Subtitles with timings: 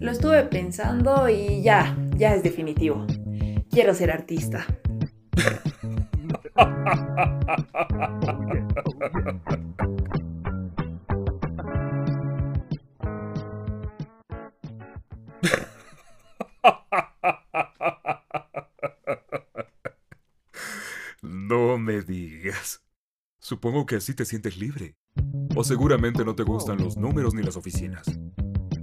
[0.00, 3.06] Lo estuve pensando y ya, ya es definitivo.
[3.70, 4.66] Quiero ser artista.
[21.22, 22.82] No me digas.
[23.40, 24.96] Supongo que así te sientes libre.
[25.60, 28.06] O seguramente no te gustan los números ni las oficinas.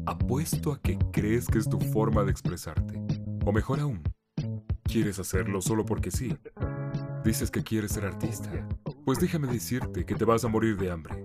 [0.05, 3.01] Apuesto a que crees que es tu forma de expresarte.
[3.45, 4.03] O mejor aún,
[4.84, 6.38] quieres hacerlo solo porque sí.
[7.23, 8.51] Dices que quieres ser artista.
[9.05, 11.23] Pues déjame decirte que te vas a morir de hambre.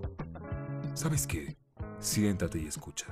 [0.93, 1.57] ¿Sabes qué?
[1.99, 3.07] Siéntate y escucha.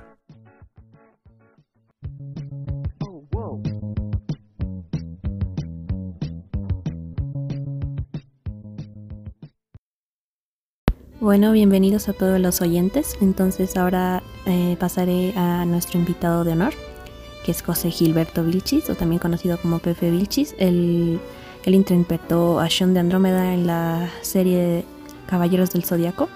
[11.20, 13.18] Bueno, bienvenidos a todos los oyentes.
[13.20, 16.72] Entonces ahora eh, pasaré a nuestro invitado de honor,
[17.44, 20.54] que es José Gilberto Vilchis, o también conocido como Pepe Vilchis.
[20.56, 21.20] Él,
[21.66, 24.86] él interpretó a Sean de Andrómeda en la serie
[25.26, 26.30] Caballeros del Zodiaco.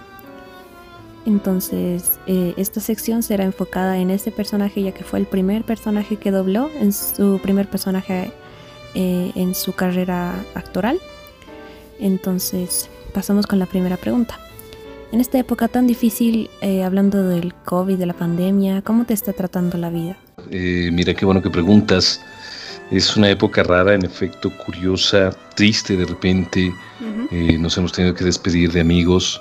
[1.24, 6.18] Entonces, eh, esta sección será enfocada en este personaje, ya que fue el primer personaje
[6.18, 8.32] que dobló, en su primer personaje
[8.94, 11.00] eh, en su carrera actoral.
[11.98, 14.43] Entonces, pasamos con la primera pregunta.
[15.14, 19.32] En esta época tan difícil, eh, hablando del COVID, de la pandemia, ¿cómo te está
[19.32, 20.16] tratando la vida?
[20.50, 22.20] Eh, mira qué bueno que preguntas.
[22.90, 26.74] Es una época rara, en efecto, curiosa, triste de repente.
[27.30, 29.40] Eh, nos hemos tenido que despedir de amigos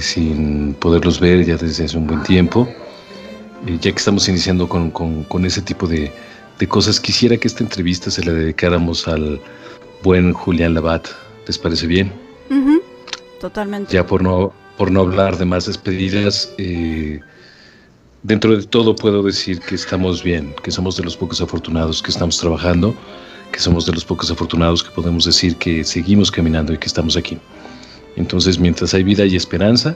[0.00, 2.68] sin poderlos ver ya desde hace un buen tiempo.
[3.66, 6.12] ya que estamos iniciando con, con, ese tipo de,
[6.60, 9.40] de, cosas, quisiera que esta entrevista se la dedicáramos al
[10.04, 11.08] buen Julián Labat.
[11.48, 12.12] ¿Les parece bien?
[13.40, 13.92] Totalmente.
[13.92, 17.20] Ya por no, por no hablar de más despedidas, eh,
[18.22, 22.10] dentro de todo puedo decir que estamos bien, que somos de los pocos afortunados que
[22.10, 22.96] estamos trabajando,
[23.52, 27.14] que somos de los pocos afortunados que podemos decir que seguimos caminando y que estamos
[27.18, 27.36] aquí.
[28.16, 29.94] Entonces, mientras hay vida y esperanza,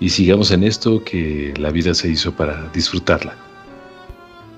[0.00, 3.36] y sigamos en esto, que la vida se hizo para disfrutarla.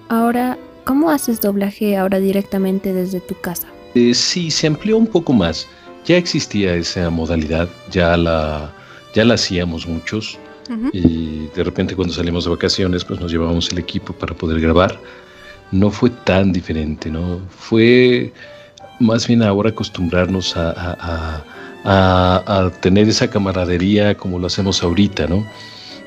[0.08, 3.66] Ahora, ¿cómo haces doblaje ahora directamente desde tu casa?
[3.96, 5.66] Eh, sí, se amplió un poco más
[6.04, 8.72] ya existía esa modalidad, ya la,
[9.14, 10.38] ya la hacíamos muchos.
[10.92, 14.98] Y de repente cuando salimos de vacaciones, pues nos llevábamos el equipo para poder grabar.
[15.72, 17.40] No fue tan diferente, ¿no?
[17.50, 18.32] Fue
[18.98, 21.44] más bien ahora acostumbrarnos a,
[21.84, 25.46] a, tener esa camaradería como lo hacemos ahorita, ¿no?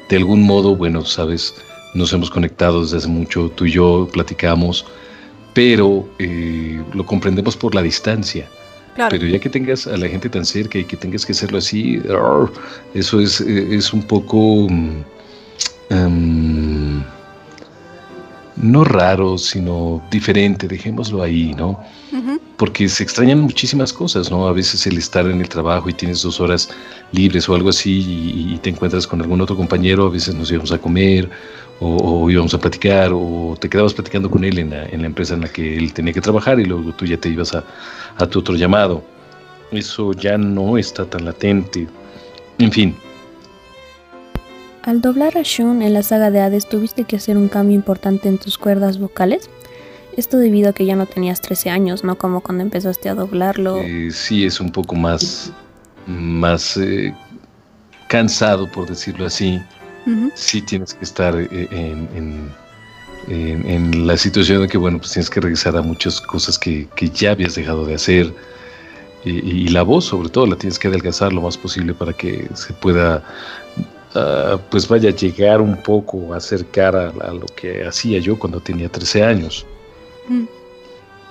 [0.09, 1.53] De algún modo, bueno, sabes,
[1.93, 4.85] nos hemos conectado desde hace mucho, tú y yo platicamos,
[5.53, 8.47] pero eh, lo comprendemos por la distancia.
[9.09, 12.01] Pero ya que tengas a la gente tan cerca y que tengas que hacerlo así,
[12.93, 14.67] eso es, eh, es un poco...
[14.69, 15.03] Mm,
[15.89, 17.03] em,
[18.57, 21.79] no raro, sino diferente, dejémoslo ahí, ¿no?
[22.57, 24.47] Porque se extrañan muchísimas cosas, ¿no?
[24.47, 26.69] A veces el estar en el trabajo y tienes dos horas
[27.11, 30.71] libres o algo así y, te encuentras con algún otro compañero, a veces nos íbamos
[30.71, 31.29] a comer
[31.79, 35.35] o, íbamos a platicar o te quedabas platicando con él en la, en la, empresa
[35.35, 37.63] en la que él tenía que trabajar y luego tú ya te ibas a,
[38.17, 39.03] a tu otro llamado.
[39.71, 41.87] Eso ya no está tan latente.
[42.57, 42.95] En fin,
[44.87, 48.29] al doblar a Shun en la saga de Hades, ¿tuviste que hacer un cambio importante
[48.29, 49.49] en tus cuerdas vocales?
[50.15, 52.17] Esto debido a que ya no tenías 13 años, ¿no?
[52.17, 53.79] Como cuando empezaste a doblarlo.
[53.79, 55.51] Eh, sí, es un poco más,
[56.05, 57.13] más eh,
[58.07, 59.59] cansado, por decirlo así.
[60.35, 62.51] Sí tienes que estar eh, en,
[63.27, 67.09] en, la situación de que, bueno, pues tienes que regresar a muchas cosas que, que
[67.09, 68.33] ya habías dejado de hacer.
[69.25, 72.71] Y, la voz, sobre todo, la tienes que adelgazar lo más posible para que se
[72.71, 73.21] pueda
[74.19, 78.39] Ah, pues vaya a llegar un poco a acercar a, a, lo que hacía yo
[78.39, 79.63] cuando tenía 13 años.
[80.27, 80.45] Mm.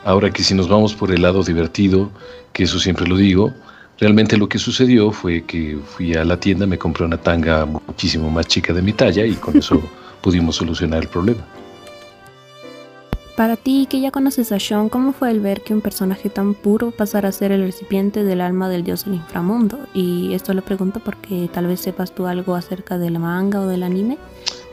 [0.05, 2.11] Ahora que si nos vamos por el lado divertido,
[2.53, 3.53] que eso siempre lo digo,
[3.99, 8.31] realmente lo que sucedió fue que fui a la tienda, me compré una tanga muchísimo
[8.31, 9.81] más chica de mi talla y con eso
[10.21, 11.45] pudimos solucionar el problema.
[13.37, 16.55] Para ti, que ya conoces a Sean, ¿cómo fue el ver que un personaje tan
[16.55, 19.79] puro pasara a ser el recipiente del alma del dios del inframundo?
[19.93, 23.83] Y esto lo pregunto porque tal vez sepas tú algo acerca del manga o del
[23.83, 24.17] anime.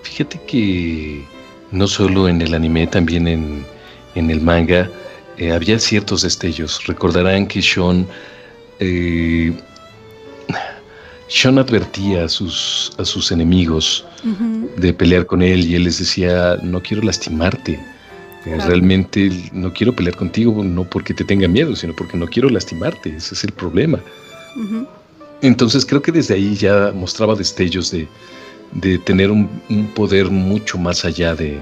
[0.04, 1.26] Fíjate que
[1.72, 3.66] no solo en el anime, también en,
[4.16, 4.90] el manga
[5.38, 6.86] eh, había ciertos destellos.
[6.88, 8.08] Recordarán que Sean...
[8.84, 9.54] Eh,
[11.28, 14.06] Sean advertía a sus, a sus enemigos
[14.78, 17.80] de pelear con él y él les decía, no quiero lastimarte,
[18.46, 23.16] Realmente no quiero pelear contigo, no porque te tenga miedo, sino porque no quiero lastimarte,
[23.16, 24.00] ese es el problema.
[25.42, 28.08] Entonces creo que desde ahí ya mostraba destellos de,
[28.74, 29.48] de tener un,
[29.96, 31.62] poder mucho más allá de,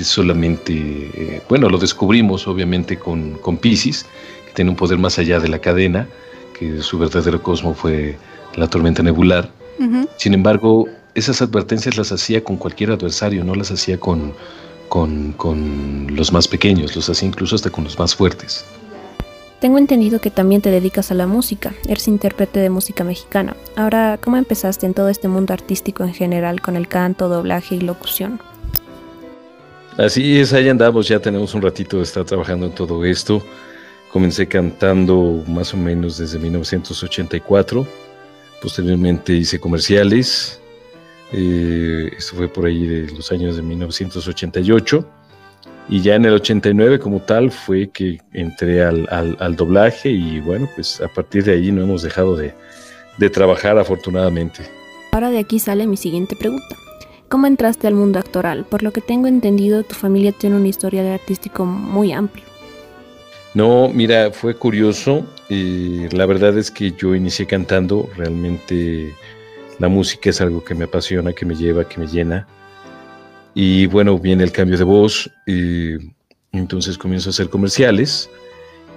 [0.00, 4.06] solamente, eh, bueno, lo descubrimos obviamente con, con Pisces,
[4.46, 6.08] que tiene un poder más allá de la cadena,
[6.62, 8.16] que su verdadero cosmo fue
[8.56, 9.50] la tormenta nebular.
[10.16, 14.32] Sin embargo, esas advertencias las hacía con cualquier adversario, no las hacía con,
[14.88, 18.64] con, con los más pequeños, los hacía incluso hasta con los más fuertes.
[19.60, 23.56] Tengo entendido que también te dedicas a la música, eres intérprete de música mexicana.
[23.76, 27.80] Ahora, ¿cómo empezaste en todo este mundo artístico en general con el canto, doblaje y
[27.80, 28.40] locución?
[29.98, 33.42] Así es, ahí andamos, ya tenemos un ratito de estar trabajando en todo esto.
[34.12, 37.86] Comencé cantando más o menos desde 1984,
[38.60, 40.60] posteriormente hice comerciales,
[41.32, 45.06] eh, esto fue por ahí de los años de 1988
[45.88, 51.00] y ya en el 89 como tal fue que entré al, doblaje y bueno, pues
[51.00, 52.54] a partir de ahí no hemos dejado de,
[53.30, 54.62] trabajar afortunadamente.
[55.12, 56.76] Ahora de aquí sale mi siguiente pregunta.
[57.28, 58.64] ¿Cómo entraste al mundo actoral?
[58.64, 62.44] Por lo que tengo entendido, tu familia tiene una historia de artístico muy amplia.
[63.54, 65.26] No, mira, fue curioso.
[65.48, 68.08] la verdad es que yo inicié cantando.
[68.16, 69.14] Realmente
[69.78, 72.46] la música es algo que me apasiona, que me lleva, que me llena.
[73.54, 75.30] Y bueno, viene el cambio de voz,
[76.52, 78.30] entonces comienzo a hacer comerciales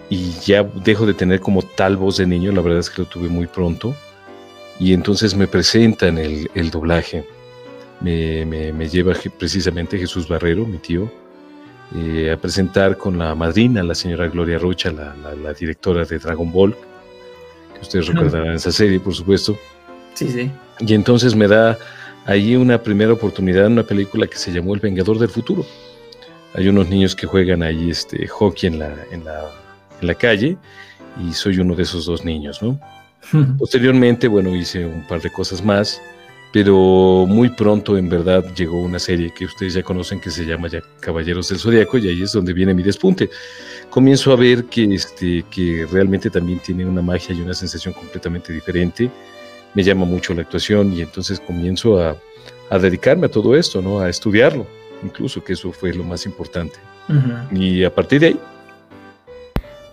[0.10, 3.08] y ya dejo de tener como tal voz de niño, la verdad es que lo
[3.08, 3.96] tuve muy pronto.
[4.80, 7.25] Y entonces me presentan el, el doblaje.
[8.01, 11.10] Me, me, lleva precisamente Jesús Barrero, mi tío,
[11.94, 16.52] eh, a presentar con la madrina, la señora Gloria Rocha, la, la, directora de Dragon
[16.52, 16.76] Ball,
[17.74, 19.58] que ustedes recordarán esa serie, por supuesto.
[20.14, 20.52] Sí, sí.
[20.80, 21.78] Y entonces me da
[22.26, 25.64] Allí una primera oportunidad en una película que se llamó El Vengador del Futuro.
[26.56, 29.52] Hay unos niños que juegan ahí este, hockey en la, en la,
[30.02, 30.58] en la calle
[31.24, 32.80] y soy uno de esos dos niños, ¿no?
[33.60, 36.02] Posteriormente, bueno, hice un par de cosas más,
[36.56, 40.69] pero muy pronto en verdad llegó una serie que ustedes ya conocen que se llama
[40.69, 43.30] ya Caballeros del Zodiaco y ahí es donde viene mi despunte.
[43.90, 48.54] Comienzo a ver que, este, que realmente también tiene una magia y una sensación completamente
[48.54, 49.12] diferente
[49.74, 52.16] me llama mucho la actuación y entonces comienzo a,
[52.80, 54.00] dedicarme a todo esto, ¿no?
[54.00, 54.66] A estudiarlo,
[55.04, 56.80] incluso que eso fue lo más importante.
[57.51, 58.40] Y a partir de ahí.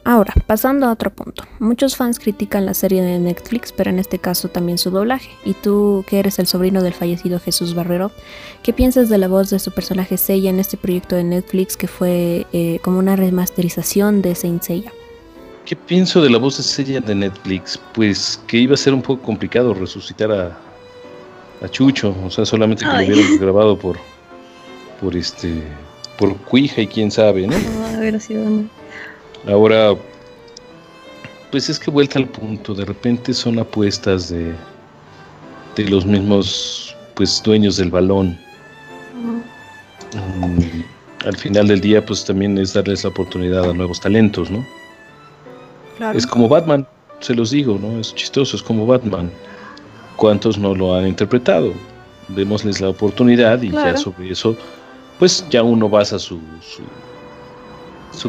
[0.04, 1.44] Ahora, pasando a otro punto.
[1.60, 5.30] Muchos fans critican la serie de Netflix, pero en este caso también su doblaje.
[5.44, 8.10] Y tú, que eres el sobrino del fallecido Jesús Barrero,
[8.64, 11.86] ¿qué piensas de la voz de su personaje Seiya en este proyecto de Netflix que
[11.86, 14.92] fue eh, como una remasterización de Saint Seiya?
[15.64, 17.78] ¿Qué pienso de la voz de serie de Netflix?
[17.94, 20.58] Pues que iba a ser un poco complicado resucitar a,
[21.64, 23.98] a Chucho, o sea, solamente que lo hubieran grabado por
[25.00, 25.62] por este
[26.18, 27.56] por Cuija y quién sabe, ¿no?
[29.46, 29.94] Ahora
[31.50, 34.54] pues es que vuelta al punto, de repente son apuestas de
[35.76, 38.38] de los mismos pues dueños del balón.
[40.14, 44.64] Mm, al final del día pues también es darles la oportunidad a nuevos talentos, ¿no?
[46.14, 46.86] Es como Batman,
[47.20, 48.00] se los digo, ¿no?
[48.00, 49.30] Es chistoso, es como Batman.
[50.16, 51.72] ¿Cuántos no lo han interpretado?
[52.28, 54.56] Démosles la oportunidad y ya sobre eso,
[55.18, 56.82] pues ya uno basa su, su,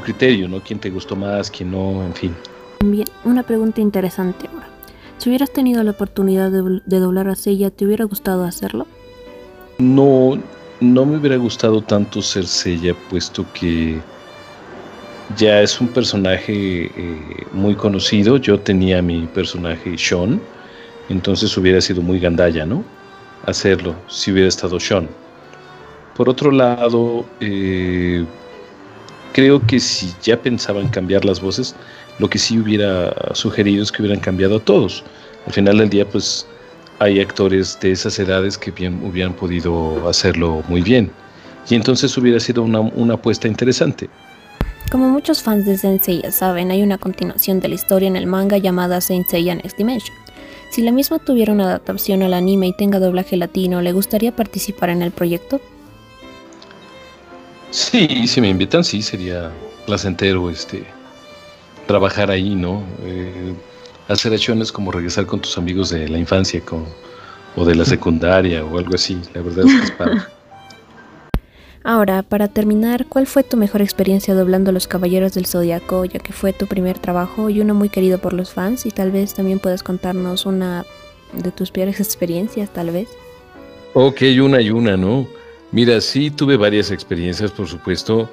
[0.02, 0.62] criterio, ¿no?
[0.62, 2.36] ¿Quién te gustó más, quién no, en fin.
[2.84, 4.68] Bien, una pregunta interesante ahora.
[5.18, 8.88] Si hubieras tenido la oportunidad de, de doblar a Sella, ¿te hubiera gustado hacerlo?
[9.78, 10.38] No,
[10.80, 14.02] no me hubiera gustado tanto ser Sella, puesto que
[15.38, 18.38] ya es un personaje eh, muy conocido.
[18.38, 20.42] Yo tenía mi personaje Sean,
[21.10, 22.84] entonces hubiera sido muy gandalla, ¿no?
[23.46, 25.08] Hacerlo si hubiera estado Sean.
[26.16, 28.26] Por otro lado, eh,
[29.34, 31.76] creo que si ya pensaban cambiar las voces,
[32.20, 35.04] lo que sí hubiera sugerido es que hubieran cambiado a todos.
[35.48, 36.48] Al final del día, pues
[37.00, 41.12] hay actores de esas edades que bien hubieran podido hacerlo muy bien.
[41.70, 44.10] Y entonces hubiera sido una, una apuesta interesante.
[44.92, 48.28] Como muchos fans de Saint Seiya saben, hay una continuación de la historia en el
[48.28, 50.16] manga llamada Saint Seiya Next Dimension.
[50.70, 54.90] Si la misma tuviera una adaptación al anime y tenga doblaje latino, ¿le gustaría participar
[54.90, 55.62] en el proyecto?
[57.74, 59.52] Sí, si me invitan, sí, sería
[59.88, 60.86] placentero este,
[61.88, 62.84] trabajar ahí, ¿no?
[63.02, 63.56] Eh,
[64.08, 66.62] hacer acciones como regresar con tus amigos de la infancia
[67.56, 69.20] o de la secundaria o algo así.
[69.34, 70.22] La verdad es que es padre.
[71.84, 76.20] Ahora, para terminar, ¿cuál fue tu mejor experiencia doblando a los Caballeros del Zodiaco, ya
[76.20, 78.86] que fue tu primer trabajo y uno muy querido por los fans?
[78.86, 80.86] Y tal vez también puedas contarnos una
[81.34, 83.10] de tus peores experiencias, tal vez.
[83.96, 85.28] Ok, una y una, ¿no?
[85.74, 88.30] Mira, sí tuve varias experiencias, por supuesto.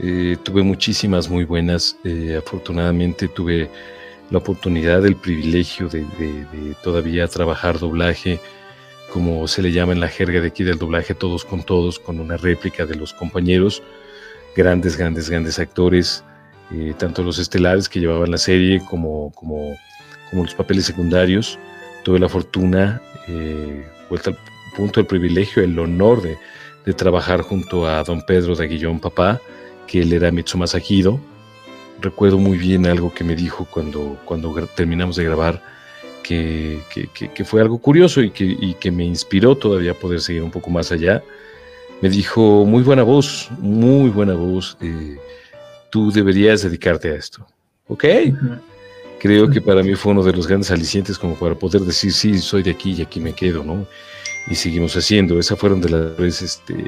[0.00, 1.96] Eh, tuve muchísimas muy buenas.
[2.02, 3.70] Eh, afortunadamente tuve
[4.30, 6.04] la oportunidad, el privilegio de,
[6.82, 8.40] todavía trabajar doblaje
[9.12, 12.18] como se le llama en la jerga de aquí del doblaje, todos con todos, con
[12.18, 13.82] una réplica de los compañeros,
[14.56, 16.24] grandes, grandes, grandes actores,
[16.72, 19.76] eh, tanto los estelares que llevaban la serie como, como,
[20.32, 21.58] los papeles secundarios.
[22.02, 24.38] Tuve la fortuna, eh, vuelta al
[24.74, 26.38] punto del privilegio, el honor de,
[26.84, 29.40] de, trabajar junto a don Pedro de Aguillón Papá,
[29.86, 31.20] que él era Mitsuma Sajido.
[32.00, 35.62] Recuerdo muy bien algo que me dijo cuando, cuando terminamos de grabar
[36.22, 40.92] que, fue algo curioso y que, me inspiró todavía a poder seguir un poco más
[40.92, 41.22] allá.
[42.00, 45.16] Me dijo, muy buena voz, muy buena voz, eh,
[45.90, 47.46] tú deberías dedicarte a esto.
[47.86, 48.04] ¿Ok?
[49.20, 52.38] Creo que para mí fue uno de los grandes alicientes como para poder decir, sí,
[52.38, 53.86] soy de aquí y aquí me quedo, ¿no?
[54.48, 55.38] Y seguimos haciendo.
[55.38, 56.86] Esas fueron de las, este,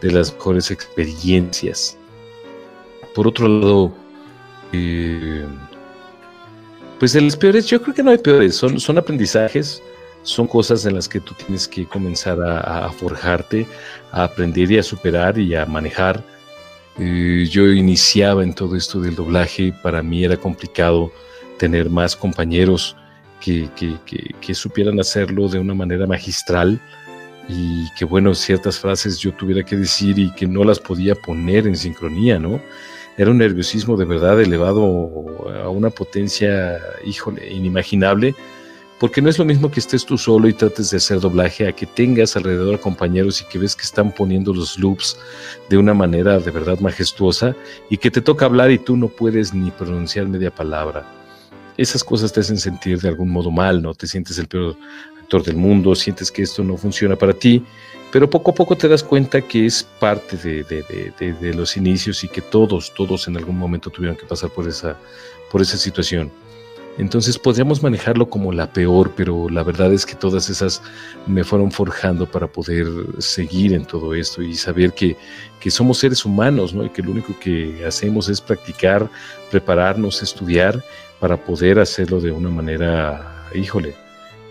[0.00, 1.96] de las mejores experiencias.
[3.14, 3.92] Por otro lado,
[4.72, 5.44] eh,
[6.98, 9.82] pues de las peores, yo creo que no hay peores, son, son aprendizajes,
[10.22, 13.66] son cosas en las que tú tienes que comenzar a, forjarte,
[14.12, 16.22] a aprender y a superar y a manejar.
[16.98, 21.10] Eh, yo iniciaba en todo esto del doblaje, para mí era complicado
[21.58, 22.96] tener más compañeros
[23.40, 26.80] que, supieran hacerlo de una manera magistral
[27.48, 31.66] y que, bueno, ciertas frases yo tuviera que decir y que no las podía poner
[31.66, 32.60] en sincronía, ¿no?
[33.20, 34.82] era un nerviosismo de verdad elevado
[35.62, 38.34] a una potencia, híjole, inimaginable,
[38.98, 41.72] porque no es lo mismo que estés tú solo y trates de hacer doblaje a
[41.72, 45.18] que tengas alrededor compañeros y que ves que están poniendo los loops
[45.68, 47.54] de una manera de verdad majestuosa
[47.90, 51.19] y que te toca hablar y tú no puedes ni pronunciar media palabra.
[51.80, 53.94] Esas cosas te hacen sentir de algún modo mal, ¿no?
[53.94, 54.76] Te sientes el peor
[55.20, 57.64] actor del mundo, sientes que esto no funciona para ti
[58.12, 62.40] pero poco a poco te das cuenta que es parte de, los inicios y que
[62.40, 64.98] todos, todos en algún momento tuvieron que pasar por esa,
[65.50, 66.30] por esa situación.
[67.00, 70.82] Entonces podríamos manejarlo como la peor, pero la verdad es que todas esas
[71.26, 72.86] me fueron forjando para poder
[73.18, 75.16] seguir en todo esto y saber que,
[75.60, 76.84] que somos seres humanos, ¿no?
[76.84, 79.08] Y que lo único que hacemos es practicar,
[79.50, 80.84] prepararnos, estudiar
[81.20, 83.94] para poder hacerlo de una manera, híjole,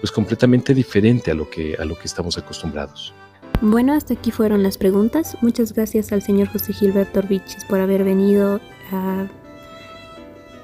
[0.02, 3.14] pues completamente diferente a lo que, a lo que estamos acostumbrados.
[3.62, 5.38] Bueno, hasta aquí fueron las preguntas.
[5.42, 8.60] Muchas gracias al señor José Gilberto Orbichis por haber venido
[8.92, 9.28] a...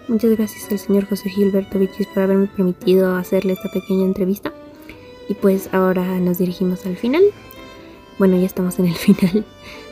[0.07, 4.53] Muchas gracias al señor José Gilberto Orbichis por haberme permitido hacerle esta pequeña entrevista.
[5.27, 7.23] Y pues ahora nos dirigimos al final.
[8.19, 9.45] Bueno, ya estamos en el final.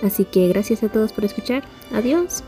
[0.04, 1.64] Así que gracias a todos por escuchar.
[1.92, 2.44] Adiós.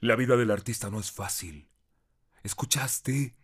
[0.00, 1.68] La vida del artista no es fácil.
[2.42, 3.34] ¿Escuchaste?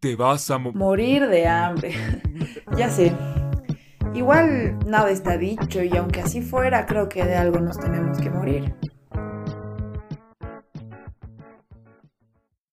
[0.00, 1.94] Te vas a morir de hambre.
[2.78, 3.14] ya sé.
[4.14, 8.30] Igual nada está dicho y aunque así fuera, creo que de algo nos tenemos que
[8.30, 8.72] morir.